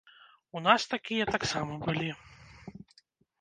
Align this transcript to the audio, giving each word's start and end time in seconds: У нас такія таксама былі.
У 0.59 0.61
нас 0.67 0.81
такія 0.93 1.27
таксама 1.35 1.77
былі. 1.85 2.09